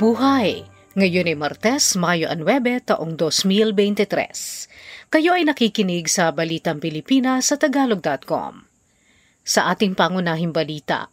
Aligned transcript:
Mabuhay! 0.00 0.64
Ngayon 0.96 1.28
ay 1.28 1.36
Martes, 1.36 1.92
Mayo 1.92 2.32
9, 2.32 2.88
taong 2.88 3.20
2023. 3.20 5.12
Kayo 5.12 5.36
ay 5.36 5.44
nakikinig 5.44 6.08
sa 6.08 6.32
Balitang 6.32 6.80
Pilipinas 6.80 7.52
sa 7.52 7.60
Tagalog.com. 7.60 8.64
Sa 9.44 9.68
ating 9.68 9.92
pangunahing 9.92 10.56
balita, 10.56 11.12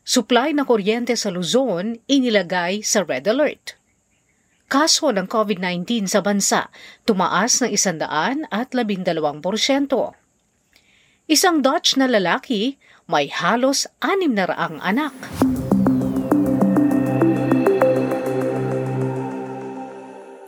Supply 0.00 0.56
ng 0.56 0.64
kuryente 0.64 1.12
sa 1.12 1.28
Luzon 1.28 2.00
inilagay 2.08 2.80
sa 2.80 3.04
Red 3.04 3.28
Alert. 3.28 3.76
Kaso 4.72 5.12
ng 5.12 5.28
COVID-19 5.28 6.08
sa 6.08 6.24
bansa 6.24 6.72
tumaas 7.04 7.60
ng 7.60 7.68
100 7.68 8.48
at 8.48 8.72
12%. 8.72 9.12
Isang 11.28 11.56
Dutch 11.60 12.00
na 12.00 12.08
lalaki 12.08 12.80
may 13.04 13.28
halos 13.28 13.84
600 14.00 14.56
anak. 14.56 15.12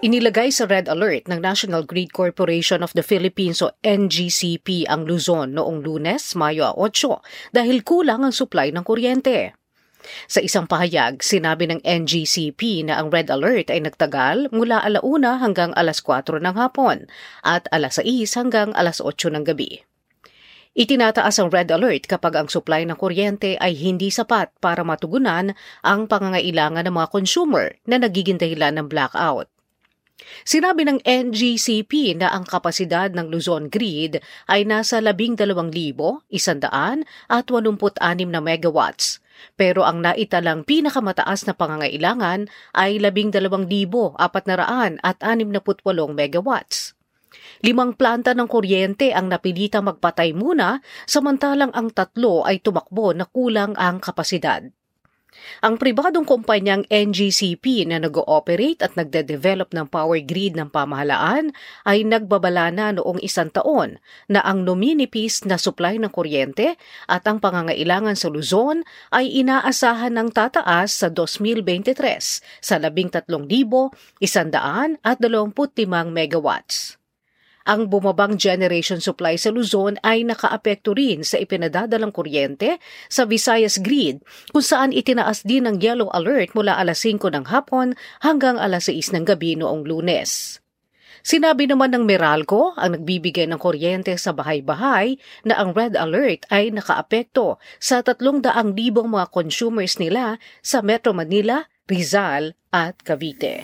Inilagay 0.03 0.51
sa 0.51 0.67
red 0.67 0.91
alert 0.91 1.31
ng 1.31 1.39
National 1.39 1.87
Grid 1.87 2.11
Corporation 2.11 2.83
of 2.83 2.91
the 2.91 3.07
Philippines 3.07 3.63
o 3.63 3.71
NGCP 3.87 4.83
ang 4.91 5.07
Luzon 5.07 5.55
noong 5.55 5.79
lunes, 5.79 6.35
Mayo 6.35 6.75
8 6.75 7.55
dahil 7.55 7.87
kulang 7.87 8.27
ang 8.27 8.35
supply 8.35 8.75
ng 8.75 8.83
kuryente. 8.83 9.55
Sa 10.27 10.43
isang 10.43 10.67
pahayag, 10.67 11.23
sinabi 11.23 11.71
ng 11.71 11.87
NGCP 11.87 12.83
na 12.91 12.99
ang 12.99 13.15
red 13.15 13.31
alert 13.31 13.71
ay 13.71 13.79
nagtagal 13.79 14.51
mula 14.51 14.83
alauna 14.83 15.39
hanggang 15.39 15.71
alas 15.79 16.03
4 16.03 16.35
ng 16.35 16.59
hapon 16.59 17.07
at 17.47 17.71
alas 17.71 18.03
6 18.03 18.27
hanggang 18.35 18.75
alas 18.75 18.99
8 18.99 19.31
ng 19.31 19.47
gabi. 19.47 19.87
Itinataas 20.75 21.39
ang 21.39 21.55
red 21.55 21.71
alert 21.71 22.11
kapag 22.11 22.43
ang 22.43 22.51
supply 22.51 22.83
ng 22.91 22.99
kuryente 22.99 23.55
ay 23.61 23.79
hindi 23.79 24.11
sapat 24.11 24.51
para 24.59 24.83
matugunan 24.83 25.55
ang 25.87 26.11
pangangailangan 26.11 26.91
ng 26.91 26.95
mga 26.99 27.09
consumer 27.15 27.79
na 27.87 28.03
nagiging 28.03 28.43
dahilan 28.43 28.83
ng 28.83 28.91
blackout. 28.91 29.52
Sinabi 30.43 30.87
ng 30.87 31.01
NGCP 31.03 32.19
na 32.19 32.35
ang 32.35 32.43
kapasidad 32.47 33.13
ng 33.15 33.31
Luzon 33.31 33.71
Grid 33.71 34.23
ay 34.51 34.67
nasa 34.67 34.99
12,186 35.03 36.31
na 38.29 38.41
megawatts. 38.43 39.23
Pero 39.59 39.83
ang 39.83 40.03
naitalang 40.03 40.63
pinakamataas 40.63 41.47
na 41.51 41.55
pangangailangan 41.55 42.47
ay 42.75 42.99
12,468 43.03 45.01
megawatts. 46.13 46.95
Limang 47.63 47.95
planta 47.95 48.35
ng 48.35 48.51
kuryente 48.51 49.15
ang 49.15 49.31
napilita 49.31 49.79
magpatay 49.79 50.35
muna 50.35 50.83
samantalang 51.07 51.71
ang 51.73 51.95
tatlo 51.95 52.43
ay 52.43 52.59
tumakbo 52.59 53.15
na 53.15 53.25
kulang 53.25 53.79
ang 53.79 54.03
kapasidad. 54.03 54.67
Ang 55.61 55.77
pribadong 55.77 56.25
kumpanyang 56.25 56.87
NGCP 56.87 57.85
na 57.91 57.99
nag-ooperate 58.01 58.81
at 58.81 58.95
nagde-develop 58.95 59.75
ng 59.75 59.87
power 59.91 60.23
grid 60.23 60.55
ng 60.57 60.71
pamahalaan 60.71 61.51
ay 61.85 62.07
nagbabala 62.07 62.71
na 62.71 62.95
noong 62.95 63.19
isang 63.21 63.51
taon 63.51 63.99
na 64.31 64.41
ang 64.47 64.63
nominipis 64.63 65.45
na 65.45 65.59
supply 65.59 65.99
ng 65.99 66.15
kuryente 66.15 66.79
at 67.11 67.27
ang 67.27 67.43
pangangailangan 67.43 68.15
sa 68.15 68.31
Luzon 68.31 68.87
ay 69.11 69.29
inaasahan 69.43 70.15
ng 70.15 70.31
tataas 70.31 70.95
sa 70.95 71.11
2023 71.11 71.99
sa 72.63 72.79
13,125 72.79 74.23
megawatts. 76.09 77.02
Ang 77.63 77.87
bumabang 77.87 78.35
generation 78.35 78.99
supply 78.99 79.39
sa 79.39 79.55
Luzon 79.55 79.95
ay 80.03 80.27
nakaapekto 80.27 80.99
rin 80.99 81.23
sa 81.23 81.39
ipinadadalang 81.39 82.11
kuryente 82.11 82.83
sa 83.07 83.23
Visayas 83.23 83.79
Grid 83.79 84.23
kung 84.51 84.65
saan 84.65 84.91
itinaas 84.91 85.47
din 85.47 85.71
ang 85.71 85.79
yellow 85.79 86.11
alert 86.11 86.59
mula 86.59 86.75
alas 86.75 87.07
5 87.07 87.23
ng 87.23 87.47
hapon 87.55 87.95
hanggang 88.23 88.59
alas 88.59 88.91
6 88.91 89.15
ng 89.15 89.25
gabi 89.27 89.55
noong 89.55 89.87
lunes. 89.87 90.59
Sinabi 91.23 91.71
naman 91.71 91.95
ng 91.95 92.03
Meralco, 92.03 92.75
ang 92.75 92.99
nagbibigay 92.99 93.47
ng 93.47 93.63
kuryente 93.63 94.11
sa 94.19 94.35
bahay-bahay, 94.35 95.23
na 95.47 95.55
ang 95.55 95.71
red 95.71 95.95
alert 95.95 96.51
ay 96.51 96.75
nakaapekto 96.75 97.63
sa 97.79 98.03
300,000 98.03 98.43
mga 99.07 99.27
consumers 99.31 100.03
nila 100.03 100.43
sa 100.67 100.83
Metro 100.83 101.15
Manila, 101.15 101.71
Rizal 101.87 102.59
at 102.75 102.99
Cavite. 103.07 103.63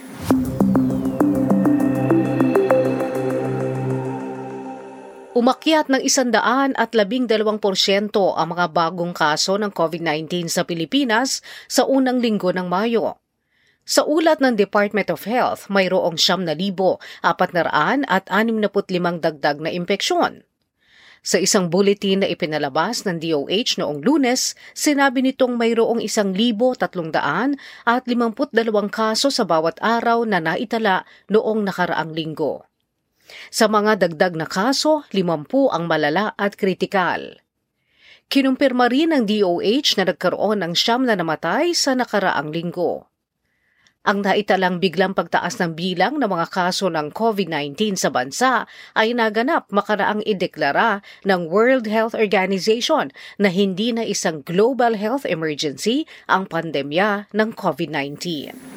Umakyat 5.38 5.87
ng 5.87 6.03
isandaan 6.03 6.75
at 6.75 6.99
labing 6.99 7.31
dalawang 7.31 7.62
porsyento 7.62 8.34
ang 8.34 8.59
mga 8.59 8.75
bagong 8.75 9.15
kaso 9.15 9.54
ng 9.54 9.71
COVID-19 9.71 10.50
sa 10.50 10.66
Pilipinas 10.66 11.47
sa 11.71 11.87
unang 11.87 12.19
linggo 12.19 12.50
ng 12.50 12.66
Mayo. 12.66 13.22
Sa 13.87 14.03
ulat 14.03 14.43
ng 14.43 14.59
Department 14.59 15.15
of 15.15 15.31
Health, 15.31 15.71
mayroong 15.71 16.19
siyam 16.19 16.43
na 16.43 16.59
libo, 16.59 16.99
apat 17.22 17.54
na 17.54 17.71
raan 17.71 18.03
at 18.10 18.26
anim 18.34 18.59
na 18.59 18.66
limang 18.66 19.22
dagdag 19.22 19.62
na 19.62 19.71
impeksyon. 19.71 20.43
Sa 21.22 21.38
isang 21.38 21.70
bulletin 21.70 22.26
na 22.26 22.28
ipinalabas 22.34 23.06
ng 23.06 23.22
DOH 23.22 23.78
noong 23.78 24.03
lunes, 24.03 24.59
sinabi 24.75 25.22
nitong 25.22 25.55
mayroong 25.55 26.03
isang 26.03 26.34
libo 26.34 26.75
tatlong 26.75 27.15
daan 27.15 27.55
at 27.87 28.10
limamput 28.10 28.50
dalawang 28.50 28.91
kaso 28.91 29.31
sa 29.31 29.47
bawat 29.47 29.78
araw 29.78 30.26
na 30.26 30.43
naitala 30.43 31.06
noong 31.31 31.62
nakaraang 31.62 32.10
linggo. 32.10 32.67
Sa 33.48 33.68
mga 33.68 34.00
dagdag 34.02 34.34
na 34.36 34.46
kaso, 34.48 35.04
limampu 35.12 35.68
ang 35.68 35.88
malala 35.88 36.36
at 36.36 36.58
kritikal. 36.58 37.40
Kinumpirma 38.28 38.92
rin 38.92 39.16
ng 39.16 39.24
DOH 39.24 39.96
na 39.96 40.04
nagkaroon 40.12 40.60
ng 40.60 40.72
siyam 40.76 41.08
na 41.08 41.16
namatay 41.16 41.72
sa 41.72 41.96
nakaraang 41.96 42.52
linggo. 42.52 43.08
Ang 44.08 44.24
naitalang 44.24 44.80
biglang 44.80 45.12
pagtaas 45.12 45.60
ng 45.60 45.76
bilang 45.76 46.16
ng 46.16 46.28
mga 46.28 46.48
kaso 46.48 46.88
ng 46.88 47.12
COVID-19 47.12 47.98
sa 47.98 48.08
bansa 48.08 48.64
ay 48.96 49.12
naganap 49.12 49.68
makaraang 49.68 50.24
ideklara 50.24 51.04
ng 51.28 51.48
World 51.48 51.84
Health 51.84 52.16
Organization 52.16 53.12
na 53.36 53.52
hindi 53.52 53.92
na 53.92 54.08
isang 54.08 54.40
global 54.44 54.96
health 54.96 55.28
emergency 55.28 56.08
ang 56.24 56.48
pandemya 56.48 57.28
ng 57.36 57.52
COVID-19. 57.52 58.67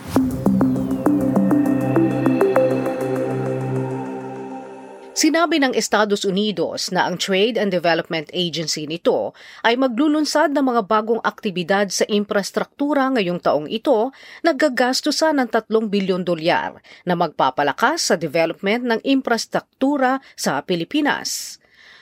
Sinabi 5.31 5.63
ng 5.63 5.71
Estados 5.79 6.27
Unidos 6.27 6.91
na 6.91 7.07
ang 7.07 7.15
Trade 7.15 7.55
and 7.55 7.71
Development 7.71 8.27
Agency 8.35 8.83
nito 8.83 9.31
ay 9.63 9.79
maglulunsad 9.79 10.51
ng 10.51 10.59
mga 10.59 10.91
bagong 10.91 11.23
aktibidad 11.23 11.87
sa 11.87 12.03
infrastruktura 12.11 13.07
ngayong 13.15 13.39
taong 13.39 13.71
ito 13.71 14.11
na 14.43 14.51
gagastusan 14.51 15.39
ng 15.39 15.47
3 15.47 15.71
bilyon 15.87 16.27
dolyar 16.27 16.83
na 17.07 17.15
magpapalakas 17.15 18.11
sa 18.11 18.19
development 18.19 18.83
ng 18.83 18.99
infrastruktura 19.07 20.19
sa 20.35 20.59
Pilipinas. 20.67 21.60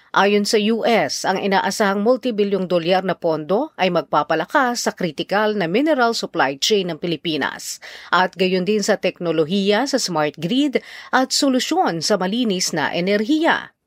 Ayon 0.10 0.42
sa 0.42 0.58
US, 0.58 1.22
ang 1.22 1.38
inaasahang 1.38 2.02
multibilyong 2.02 2.66
dolyar 2.66 3.06
na 3.06 3.14
pondo 3.14 3.70
ay 3.78 3.94
magpapalakas 3.94 4.90
sa 4.90 4.92
critical 4.98 5.54
na 5.54 5.70
mineral 5.70 6.18
supply 6.18 6.58
chain 6.58 6.90
ng 6.90 6.98
Pilipinas 6.98 7.78
at 8.10 8.34
gayon 8.34 8.66
din 8.66 8.82
sa 8.82 8.98
teknolohiya 8.98 9.86
sa 9.86 10.02
smart 10.02 10.34
grid 10.42 10.82
at 11.14 11.30
solusyon 11.30 12.02
sa 12.02 12.18
malinis 12.18 12.74
na 12.74 12.90
enerhiya. 12.90 13.78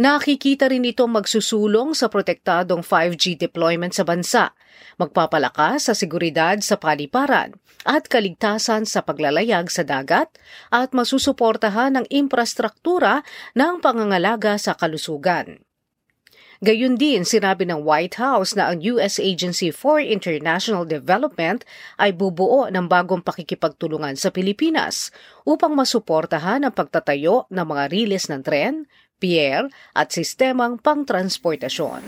Nakikita 0.00 0.72
rin 0.72 0.88
ito 0.88 1.04
magsusulong 1.04 1.92
sa 1.92 2.08
protektadong 2.08 2.80
5G 2.80 3.36
deployment 3.36 3.92
sa 3.92 4.08
bansa, 4.08 4.56
magpapalakas 4.96 5.92
sa 5.92 5.94
seguridad 5.94 6.56
sa 6.64 6.80
paliparan 6.80 7.52
at 7.84 8.08
kaligtasan 8.08 8.88
sa 8.88 9.04
paglalayag 9.04 9.68
sa 9.68 9.84
dagat 9.84 10.32
at 10.72 10.96
masusuportahan 10.96 12.00
ang 12.00 12.08
infrastruktura 12.08 13.20
ng 13.52 13.84
pangangalaga 13.84 14.56
sa 14.56 14.72
kalusugan. 14.72 15.60
Gayun 16.60 17.00
din, 17.00 17.24
sinabi 17.24 17.64
ng 17.64 17.80
White 17.88 18.20
House 18.20 18.52
na 18.52 18.68
ang 18.68 18.84
U.S. 18.84 19.16
Agency 19.16 19.72
for 19.72 19.96
International 19.96 20.84
Development 20.84 21.64
ay 21.96 22.12
bubuo 22.12 22.68
ng 22.68 22.84
bagong 22.84 23.24
pakikipagtulungan 23.24 24.12
sa 24.20 24.28
Pilipinas 24.28 25.08
upang 25.48 25.72
masuportahan 25.72 26.68
ang 26.68 26.76
pagtatayo 26.76 27.48
ng 27.48 27.64
mga 27.64 27.84
riles 27.88 28.28
ng 28.28 28.44
tren, 28.44 28.84
pier 29.16 29.72
at 29.96 30.12
sistemang 30.12 30.76
pangtransportasyon. 30.76 32.04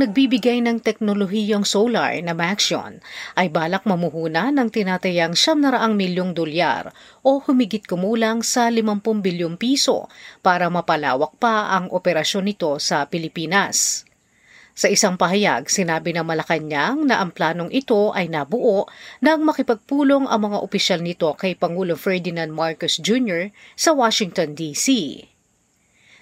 Nagbibigay 0.00 0.64
ng 0.64 0.80
teknolohiyang 0.80 1.68
solar 1.68 2.16
na 2.24 2.32
Maxion 2.32 3.04
ay 3.36 3.52
balak 3.52 3.84
mamuhuna 3.84 4.48
ng 4.48 4.72
tinatayang 4.72 5.36
700 5.36 5.92
milyong 5.92 6.32
dolyar 6.32 6.88
o 7.20 7.36
humigit 7.44 7.84
kumulang 7.84 8.40
sa 8.40 8.72
50 8.72 8.96
bilyong 9.20 9.60
piso 9.60 10.08
para 10.40 10.72
mapalawak 10.72 11.36
pa 11.36 11.76
ang 11.76 11.92
operasyon 11.92 12.48
nito 12.48 12.80
sa 12.80 13.04
Pilipinas. 13.12 14.08
Sa 14.72 14.88
isang 14.88 15.20
pahayag, 15.20 15.68
sinabi 15.68 16.16
ng 16.16 16.24
Malacanang 16.24 17.04
na 17.04 17.20
ang 17.20 17.28
planong 17.28 17.68
ito 17.68 18.16
ay 18.16 18.32
nabuo 18.32 18.88
nang 19.20 19.44
makipagpulong 19.44 20.24
ang 20.24 20.48
mga 20.48 20.64
opisyal 20.64 21.04
nito 21.04 21.28
kay 21.36 21.52
Pangulo 21.52 21.92
Ferdinand 21.92 22.48
Marcos 22.48 22.96
Jr. 22.96 23.52
sa 23.76 23.92
Washington, 23.92 24.56
D.C. 24.56 25.28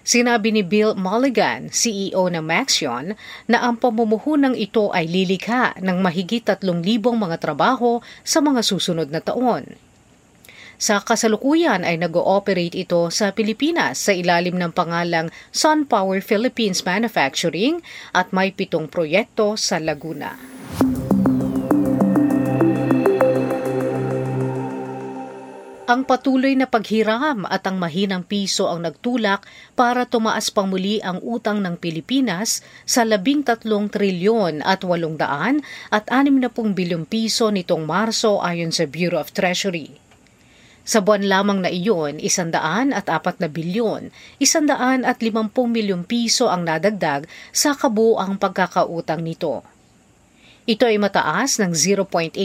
Sinabi 0.09 0.57
ni 0.57 0.65
Bill 0.65 0.97
Mulligan, 0.97 1.69
CEO 1.69 2.33
ng 2.33 2.41
Maxion, 2.41 3.13
na 3.45 3.61
ang 3.61 3.77
pamumuhunang 3.77 4.57
ito 4.57 4.89
ay 4.89 5.05
lilikha 5.05 5.77
ng 5.85 6.01
mahigit 6.01 6.41
3,000 6.41 6.65
mga 6.97 7.37
trabaho 7.37 8.01
sa 8.25 8.41
mga 8.41 8.65
susunod 8.65 9.13
na 9.13 9.21
taon. 9.21 9.69
Sa 10.81 11.05
kasalukuyan 11.05 11.85
ay 11.85 12.01
nag-ooperate 12.01 12.89
ito 12.89 13.13
sa 13.13 13.37
Pilipinas 13.37 14.01
sa 14.01 14.17
ilalim 14.17 14.57
ng 14.57 14.73
pangalang 14.73 15.29
SunPower 15.53 16.25
Philippines 16.25 16.89
Manufacturing 16.89 17.85
at 18.17 18.33
may 18.33 18.49
pitong 18.49 18.89
proyekto 18.89 19.61
sa 19.61 19.77
Laguna. 19.77 20.41
Ang 25.88 26.05
patuloy 26.05 26.52
na 26.52 26.69
paghiram 26.69 27.49
at 27.49 27.64
ang 27.64 27.81
mahinang 27.81 28.20
piso 28.20 28.69
ang 28.69 28.85
nagtulak 28.85 29.49
para 29.73 30.05
tumaas 30.05 30.52
pang 30.52 30.69
muli 30.69 31.00
ang 31.00 31.17
utang 31.25 31.64
ng 31.64 31.81
Pilipinas 31.81 32.61
sa 32.85 33.08
13 33.08 33.56
trilyon 33.88 34.61
at 34.69 34.85
800 34.85 35.64
at 35.88 36.05
60 36.12 36.76
bilyong 36.76 37.08
piso 37.08 37.49
nitong 37.49 37.88
Marso 37.88 38.37
ayon 38.44 38.69
sa 38.69 38.85
Bureau 38.85 39.17
of 39.17 39.32
Treasury. 39.32 39.96
Sa 40.85 41.00
buwan 41.00 41.25
lamang 41.25 41.64
na 41.64 41.73
iyon, 41.73 42.20
isandaan 42.20 42.93
at 42.93 43.08
apat 43.08 43.40
na 43.40 43.49
bilyon, 43.49 44.12
isandaan 44.37 45.08
at 45.08 45.25
limampung 45.25 45.73
milyong 45.73 46.05
piso 46.05 46.52
ang 46.52 46.69
nadagdag 46.69 47.25
sa 47.49 47.73
kabuang 47.73 48.37
pagkakautang 48.37 49.25
nito. 49.25 49.64
Ito 50.69 50.85
ay 50.85 51.00
mataas 51.00 51.56
ng 51.65 51.73
0.8% 51.73 52.37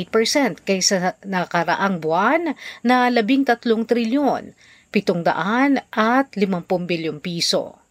kaysa 0.64 1.20
nakaraang 1.28 2.00
buwan 2.00 2.56
na 2.80 3.12
13 3.12 3.60
trilyon, 3.84 4.56
700 4.96 5.84
at 5.92 6.32
50 6.32 6.40
bilyong 6.88 7.20
piso. 7.20 7.84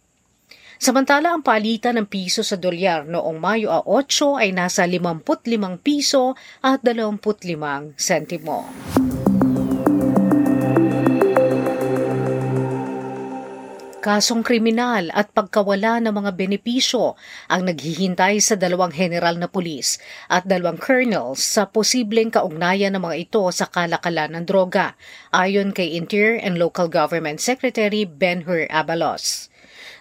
Samantala 0.81 1.37
ang 1.37 1.45
palitan 1.45 2.01
ng 2.01 2.09
piso 2.09 2.41
sa 2.41 2.57
dolyar 2.57 3.05
noong 3.05 3.37
Mayo 3.37 3.85
8 3.85 4.41
ay 4.41 4.49
nasa 4.57 4.89
55 4.89 5.45
piso 5.85 6.33
at 6.65 6.81
25 6.81 7.93
sentimo. 7.93 8.65
Kasong 14.03 14.43
kriminal 14.43 15.07
at 15.15 15.31
pagkawala 15.31 16.03
ng 16.03 16.11
mga 16.11 16.35
benepisyo 16.35 17.15
ang 17.47 17.63
naghihintay 17.63 18.43
sa 18.43 18.59
dalawang 18.59 18.91
general 18.91 19.39
na 19.39 19.47
pulis 19.47 19.95
at 20.27 20.43
dalawang 20.43 20.75
colonels 20.75 21.39
sa 21.39 21.71
posibleng 21.71 22.27
kaugnayan 22.27 22.91
ng 22.91 22.99
mga 22.99 23.15
ito 23.31 23.39
sa 23.55 23.63
kalakalan 23.71 24.35
ng 24.35 24.43
droga, 24.43 24.99
ayon 25.31 25.71
kay 25.71 25.95
Interior 25.95 26.35
and 26.43 26.59
Local 26.59 26.91
Government 26.91 27.39
Secretary 27.39 28.03
Ben-Hur 28.03 28.67
Abalos. 28.67 29.47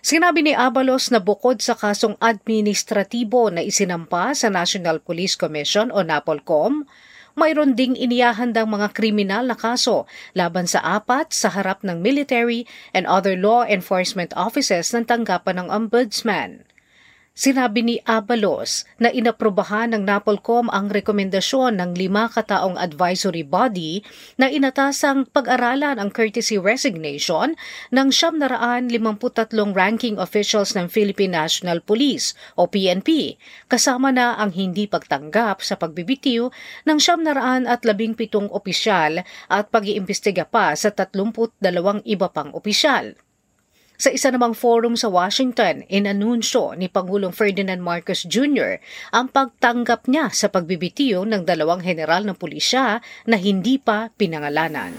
Sinabi 0.03 0.43
ni 0.43 0.51
Abalos 0.51 1.15
na 1.15 1.23
bukod 1.23 1.63
sa 1.63 1.79
kasong 1.79 2.19
administratibo 2.19 3.55
na 3.55 3.63
isinampa 3.63 4.35
sa 4.35 4.51
National 4.51 4.99
Police 4.99 5.39
Commission 5.39 5.95
o 5.95 6.03
NAPOLCOM, 6.03 6.91
mayroon 7.39 7.77
ding 7.79 7.95
iniyahandang 7.95 8.69
mga 8.69 8.93
kriminal 8.97 9.45
na 9.47 9.57
kaso 9.57 10.05
laban 10.33 10.67
sa 10.67 10.83
apat 10.83 11.31
sa 11.33 11.53
harap 11.53 11.81
ng 11.87 12.01
military 12.01 12.65
and 12.97 13.05
other 13.09 13.37
law 13.39 13.63
enforcement 13.65 14.33
offices 14.37 14.91
ng 14.93 15.05
tanggapan 15.05 15.63
ng 15.65 15.69
ombudsman. 15.69 16.67
Sinabi 17.33 17.81
ni 17.81 17.97
Abalos 18.05 18.85
na 19.01 19.09
inaprobahan 19.09 19.97
ng 19.97 20.05
NAPOLCOM 20.05 20.69
ang 20.69 20.93
rekomendasyon 20.93 21.81
ng 21.81 21.97
lima 21.97 22.29
kataong 22.29 22.77
advisory 22.77 23.41
body 23.41 24.05
na 24.37 24.53
inatasang 24.53 25.25
pag-aralan 25.33 25.97
ang 25.97 26.13
courtesy 26.13 26.61
resignation 26.61 27.57
ng 27.89 28.13
753 28.13 29.01
ranking 29.73 30.21
officials 30.21 30.77
ng 30.77 30.93
Philippine 30.93 31.33
National 31.33 31.81
Police 31.81 32.37
o 32.53 32.69
PNP, 32.69 33.41
kasama 33.65 34.13
na 34.13 34.37
ang 34.37 34.53
hindi 34.53 34.85
pagtanggap 34.85 35.65
sa 35.65 35.81
pagbibitiw 35.81 36.53
ng 36.85 36.99
717 37.01 38.53
opisyal 38.53 39.25
at 39.49 39.73
pag-iimbestiga 39.73 40.45
pa 40.45 40.77
sa 40.77 40.93
32 40.93 41.65
iba 42.05 42.29
pang 42.29 42.53
opisyal. 42.53 43.17
Sa 44.03 44.11
isa 44.11 44.35
namang 44.35 44.59
forum 44.59 44.99
sa 44.99 45.07
Washington, 45.07 45.87
inanunsyo 45.87 46.75
ni 46.75 46.91
Pangulong 46.91 47.31
Ferdinand 47.31 47.79
Marcos 47.79 48.27
Jr. 48.27 48.83
ang 49.15 49.31
pagtanggap 49.31 50.11
niya 50.11 50.27
sa 50.35 50.51
pagbibitiyo 50.51 51.23
ng 51.23 51.47
dalawang 51.47 51.87
general 51.87 52.27
ng 52.27 52.35
pulisya 52.35 52.99
na 53.31 53.37
hindi 53.39 53.79
pa 53.79 54.11
pinangalanan. 54.11 54.91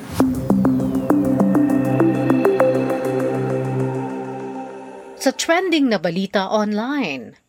Sa 5.19 5.35
trending 5.35 5.91
na 5.91 5.99
balita 5.99 6.47
online, 6.47 7.42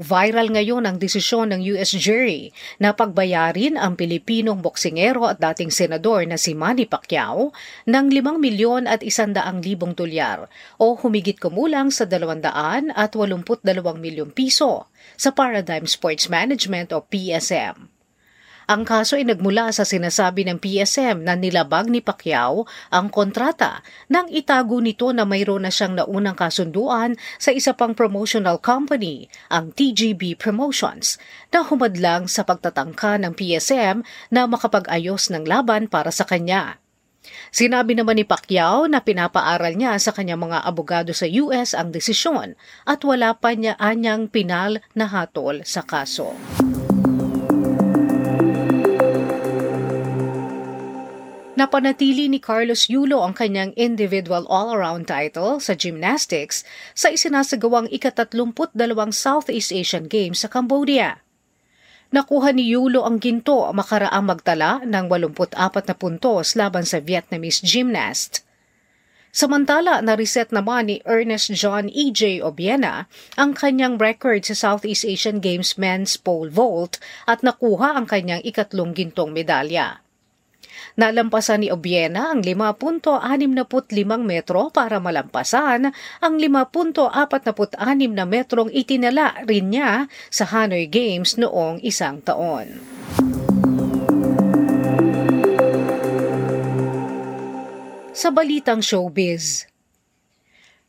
Viral 0.00 0.48
ngayon 0.48 0.88
ang 0.88 0.96
desisyon 0.96 1.52
ng 1.52 1.76
US 1.76 1.92
jury 1.92 2.48
na 2.80 2.96
pagbayarin 2.96 3.76
ang 3.76 3.92
Pilipinong 3.92 4.64
boksingero 4.64 5.28
at 5.28 5.36
dating 5.36 5.68
senador 5.68 6.24
na 6.24 6.40
si 6.40 6.56
Manny 6.56 6.88
Pacquiao 6.88 7.52
ng 7.84 8.04
5 8.08 8.40
milyon 8.40 8.88
at 8.88 9.04
100 9.04 9.36
libong 9.60 9.92
dolyar 9.92 10.48
o 10.80 10.96
humigit 10.96 11.36
kumulang 11.36 11.92
sa 11.92 12.08
200 12.08 12.88
at 12.96 13.12
82 13.12 13.68
milyong 14.00 14.32
piso 14.32 14.88
sa 15.20 15.28
Paradigm 15.28 15.84
Sports 15.84 16.32
Management 16.32 16.96
o 16.96 17.04
PSM. 17.04 18.01
Ang 18.72 18.88
kaso 18.88 19.20
ay 19.20 19.28
nagmula 19.28 19.68
sa 19.68 19.84
sinasabi 19.84 20.48
ng 20.48 20.56
PSM 20.56 21.28
na 21.28 21.36
nilabag 21.36 21.92
ni 21.92 22.00
Pacquiao 22.00 22.64
ang 22.88 23.12
kontrata 23.12 23.84
nang 24.08 24.32
itago 24.32 24.80
nito 24.80 25.12
na 25.12 25.28
mayroon 25.28 25.68
na 25.68 25.72
siyang 25.72 26.00
naunang 26.00 26.32
kasunduan 26.32 27.20
sa 27.36 27.52
isa 27.52 27.76
pang 27.76 27.92
promotional 27.92 28.56
company, 28.56 29.28
ang 29.52 29.76
TGB 29.76 30.40
Promotions, 30.40 31.20
na 31.52 31.60
humadlang 31.60 32.32
sa 32.32 32.48
pagtatangka 32.48 33.20
ng 33.20 33.36
PSM 33.36 34.08
na 34.32 34.48
makapag-ayos 34.48 35.28
ng 35.28 35.44
laban 35.44 35.84
para 35.84 36.08
sa 36.08 36.24
kanya. 36.24 36.80
Sinabi 37.52 37.92
naman 37.92 38.16
ni 38.16 38.24
Pacquiao 38.24 38.88
na 38.88 39.04
pinapaaral 39.04 39.76
niya 39.76 40.00
sa 40.00 40.16
kanyang 40.16 40.48
mga 40.48 40.64
abogado 40.64 41.12
sa 41.12 41.28
US 41.28 41.76
ang 41.76 41.92
desisyon 41.92 42.56
at 42.88 43.04
wala 43.04 43.36
pa 43.36 43.52
niya 43.52 43.76
anyang 43.76 44.32
pinal 44.32 44.80
na 44.96 45.12
hatol 45.12 45.60
sa 45.60 45.84
kaso. 45.84 46.32
Napanatili 51.62 52.26
ni 52.26 52.42
Carlos 52.42 52.90
Yulo 52.90 53.22
ang 53.22 53.38
kanyang 53.38 53.70
individual 53.78 54.50
all-around 54.50 55.06
title 55.06 55.62
sa 55.62 55.78
gymnastics 55.78 56.66
sa 56.90 57.14
isinasagawang 57.14 57.86
ikatatlumput 57.86 58.74
dalawang 58.74 59.14
Southeast 59.14 59.70
Asian 59.70 60.10
Games 60.10 60.42
sa 60.42 60.50
Cambodia. 60.50 61.22
Nakuha 62.10 62.50
ni 62.50 62.66
Yulo 62.74 63.06
ang 63.06 63.22
ginto 63.22 63.70
makaraang 63.70 64.26
magtala 64.26 64.82
ng 64.82 65.06
84 65.06 65.86
na 65.86 65.94
puntos 65.94 66.58
laban 66.58 66.82
sa 66.82 66.98
Vietnamese 66.98 67.62
gymnast. 67.62 68.42
Samantala, 69.30 70.02
na-reset 70.02 70.50
naman 70.50 70.90
ni 70.90 70.98
Ernest 71.06 71.54
John 71.54 71.86
E.J. 71.86 72.42
Obiena 72.42 73.06
ang 73.38 73.54
kanyang 73.54 74.02
record 74.02 74.42
sa 74.42 74.58
Southeast 74.58 75.06
Asian 75.06 75.38
Games 75.38 75.78
men's 75.78 76.18
pole 76.18 76.50
vault 76.50 76.98
at 77.30 77.46
nakuha 77.46 77.94
ang 77.94 78.10
kanyang 78.10 78.42
ikatlong 78.42 78.98
gintong 78.98 79.30
medalya. 79.30 80.02
Nalampasan 80.96 81.64
ni 81.64 81.68
Obiena 81.72 82.32
ang 82.32 82.44
5.65 82.44 83.92
metro 84.20 84.68
para 84.68 85.00
malampasan 85.00 85.92
ang 86.20 86.34
5.46 86.36 87.76
na 88.12 88.24
metrong 88.28 88.68
itinala 88.72 89.40
rin 89.48 89.72
niya 89.72 90.08
sa 90.28 90.44
Hanoi 90.48 90.88
Games 90.88 91.36
noong 91.36 91.80
isang 91.84 92.20
taon. 92.24 92.80
Sa 98.12 98.28
balitang 98.30 98.84
showbiz, 98.84 99.72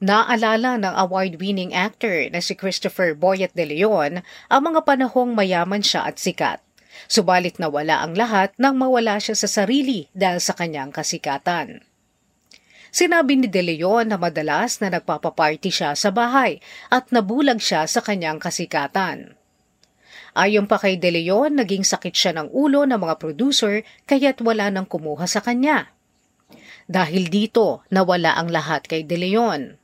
Naalala 0.03 0.75
ng 0.83 0.95
award-winning 0.99 1.71
actor 1.71 2.27
na 2.27 2.43
si 2.43 2.59
Christopher 2.59 3.15
Boyet 3.15 3.55
de 3.55 3.63
Leon 3.63 4.19
ang 4.51 4.61
mga 4.67 4.83
panahong 4.83 5.31
mayaman 5.31 5.79
siya 5.79 6.03
at 6.03 6.19
sikat. 6.19 6.59
Subalit 7.09 7.59
nawala 7.59 8.01
ang 8.01 8.13
lahat 8.17 8.53
nang 8.57 8.77
mawala 8.77 9.19
siya 9.19 9.35
sa 9.37 9.49
sarili 9.49 10.07
dahil 10.13 10.39
sa 10.39 10.53
kanyang 10.57 10.93
kasikatan. 10.93 11.83
Sinabi 12.93 13.41
ni 13.41 13.47
De 13.49 13.65
Leon 13.65 14.05
na 14.05 14.21
madalas 14.21 14.77
na 14.77 14.93
nagpapaparty 14.93 15.73
siya 15.73 15.97
sa 15.97 16.13
bahay 16.13 16.61
at 16.93 17.09
nabulag 17.09 17.57
siya 17.57 17.89
sa 17.89 18.05
kanyang 18.05 18.37
kasikatan. 18.37 19.33
Ayon 20.33 20.65
pa 20.69 20.77
kay 20.77 20.97
De 20.97 21.09
Leon, 21.09 21.57
naging 21.57 21.85
sakit 21.85 22.13
siya 22.13 22.33
ng 22.37 22.53
ulo 22.53 22.85
ng 22.85 22.97
mga 22.97 23.17
producer 23.17 23.81
kaya't 24.05 24.41
wala 24.45 24.69
nang 24.69 24.85
kumuha 24.85 25.25
sa 25.25 25.41
kanya. 25.41 25.93
Dahil 26.85 27.33
dito, 27.33 27.85
nawala 27.89 28.37
ang 28.37 28.49
lahat 28.53 28.85
kay 28.85 29.05
De 29.05 29.17
Leon. 29.17 29.77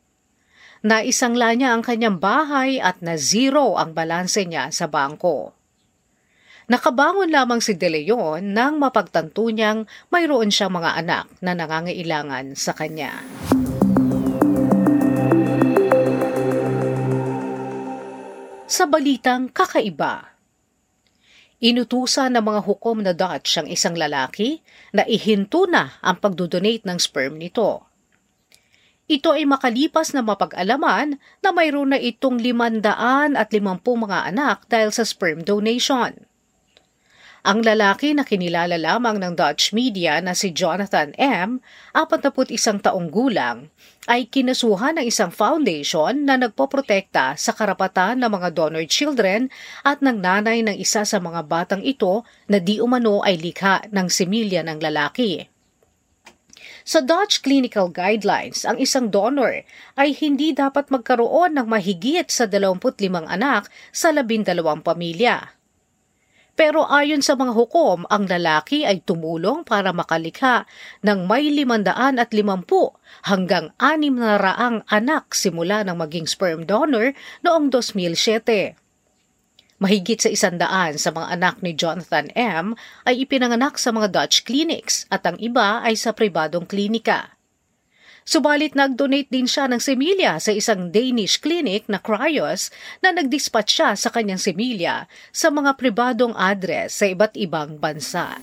Naisangla 0.80 1.54
niya 1.58 1.76
ang 1.76 1.84
kanyang 1.84 2.22
bahay 2.24 2.80
at 2.80 3.04
na 3.04 3.20
zero 3.20 3.76
ang 3.76 3.92
balanse 3.92 4.48
niya 4.48 4.72
sa 4.72 4.88
bangko. 4.88 5.59
Nakabangon 6.70 7.34
lamang 7.34 7.66
si 7.66 7.74
De 7.74 7.90
Leon 7.90 8.54
nang 8.54 8.78
mapagtanto 8.78 9.50
niyang 9.50 9.90
mayroon 10.14 10.54
siyang 10.54 10.78
mga 10.78 11.02
anak 11.02 11.26
na 11.42 11.58
nangangailangan 11.58 12.54
sa 12.54 12.78
kanya. 12.78 13.26
Sa 18.70 18.86
balitang 18.86 19.50
kakaiba, 19.50 20.38
Inutusan 21.60 22.40
ng 22.40 22.46
mga 22.46 22.62
hukom 22.64 23.04
na 23.04 23.12
Dutch 23.12 23.60
ang 23.60 23.68
isang 23.68 23.92
lalaki 23.92 24.64
na 24.96 25.04
ihinto 25.04 25.68
na 25.68 26.00
ang 26.00 26.16
pagdodonate 26.16 26.88
ng 26.88 26.96
sperm 26.96 27.36
nito. 27.36 27.84
Ito 29.12 29.36
ay 29.36 29.44
makalipas 29.44 30.16
na 30.16 30.24
mapag-alaman 30.24 31.20
na 31.44 31.50
mayroon 31.52 31.92
na 31.92 32.00
itong 32.00 32.40
550 32.40 33.36
mga 33.84 34.20
anak 34.32 34.72
dahil 34.72 34.96
sa 34.96 35.04
sperm 35.04 35.44
donation. 35.44 36.29
Ang 37.40 37.64
lalaki 37.64 38.12
na 38.12 38.28
kinilala 38.28 38.76
lamang 38.76 39.16
ng 39.16 39.32
Dutch 39.32 39.72
media 39.72 40.20
na 40.20 40.36
si 40.36 40.52
Jonathan 40.52 41.16
M., 41.16 41.64
41 41.96 42.84
taong 42.84 43.08
gulang, 43.08 43.72
ay 44.12 44.28
kinasuhan 44.28 45.00
ng 45.00 45.08
isang 45.08 45.32
foundation 45.32 46.28
na 46.28 46.36
nagpoprotekta 46.36 47.40
sa 47.40 47.56
karapatan 47.56 48.20
ng 48.20 48.28
mga 48.28 48.50
donor 48.52 48.84
children 48.92 49.48
at 49.88 50.04
ng 50.04 50.20
nanay 50.20 50.60
ng 50.68 50.76
isa 50.76 51.08
sa 51.08 51.18
mga 51.24 51.48
batang 51.48 51.80
ito 51.80 52.28
na 52.52 52.60
di 52.60 52.84
umano 52.84 53.24
ay 53.24 53.40
likha 53.40 53.88
ng 53.88 54.12
similya 54.12 54.60
ng 54.68 54.84
lalaki. 54.84 55.48
Sa 56.84 57.00
Dutch 57.00 57.40
Clinical 57.40 57.88
Guidelines, 57.88 58.68
ang 58.68 58.82
isang 58.82 59.08
donor 59.08 59.64
ay 59.96 60.12
hindi 60.12 60.52
dapat 60.52 60.92
magkaroon 60.92 61.56
ng 61.56 61.68
mahigit 61.70 62.28
sa 62.28 62.50
25 62.50 62.98
anak 63.30 63.72
sa 63.96 64.12
12 64.12 64.44
pamilya. 64.84 65.59
Pero 66.60 66.84
ayon 66.92 67.24
sa 67.24 67.40
mga 67.40 67.56
hukom, 67.56 68.04
ang 68.12 68.28
lalaki 68.28 68.84
ay 68.84 69.00
tumulong 69.00 69.64
para 69.64 69.96
makalikha 69.96 70.68
ng 71.08 71.24
may 71.24 71.48
limandaan 71.48 72.20
at 72.20 72.36
limampu 72.36 72.92
hanggang 73.24 73.72
anim 73.80 74.20
na 74.20 74.36
raang 74.36 74.84
anak 74.92 75.32
simula 75.32 75.88
ng 75.88 75.96
maging 75.96 76.28
sperm 76.28 76.68
donor 76.68 77.16
noong 77.48 77.72
2007. 77.72 78.76
Mahigit 79.80 80.20
sa 80.20 80.28
isandaan 80.28 81.00
sa 81.00 81.16
mga 81.16 81.28
anak 81.40 81.56
ni 81.64 81.72
Jonathan 81.72 82.28
M. 82.36 82.76
ay 83.08 83.24
ipinanganak 83.24 83.80
sa 83.80 83.96
mga 83.96 84.12
Dutch 84.12 84.44
clinics 84.44 85.08
at 85.08 85.24
ang 85.24 85.40
iba 85.40 85.80
ay 85.80 85.96
sa 85.96 86.12
pribadong 86.12 86.68
klinika. 86.68 87.39
Subalit 88.28 88.76
nag-donate 88.78 89.30
din 89.32 89.48
siya 89.50 89.68
ng 89.68 89.82
semilya 89.82 90.38
sa 90.38 90.52
isang 90.56 90.92
Danish 90.94 91.40
clinic 91.42 91.88
na 91.88 92.00
Cryos 92.02 92.72
na 93.00 93.16
nag-dispatch 93.16 93.72
siya 93.72 93.90
sa 93.96 94.10
kanyang 94.12 94.42
semilya 94.42 95.12
sa 95.32 95.50
mga 95.50 95.76
pribadong 95.76 96.36
address 96.36 97.02
sa 97.02 97.06
iba't 97.10 97.34
ibang 97.36 97.78
bansa. 97.78 98.38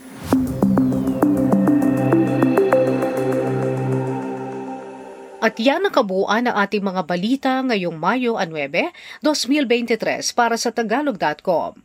At 5.47 5.62
yan 5.62 5.87
ang 5.87 5.95
kabuuan 5.95 6.50
ng 6.50 6.56
ating 6.59 6.83
mga 6.83 7.02
balita 7.06 7.52
ngayong 7.62 7.95
Mayo 7.95 8.35
9, 8.35 9.23
2023 9.23 10.35
para 10.35 10.59
sa 10.59 10.75
Tagalog.com. 10.75 11.78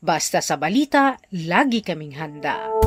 Basta 0.00 0.40
sa 0.40 0.56
balita, 0.56 1.20
lagi 1.32 1.84
kaming 1.84 2.16
handa. 2.16 2.83